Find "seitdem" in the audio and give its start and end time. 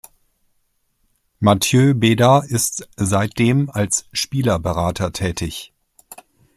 2.97-3.69